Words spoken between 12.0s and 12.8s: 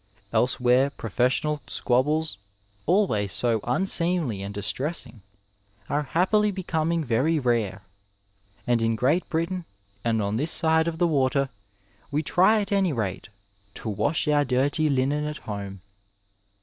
we try at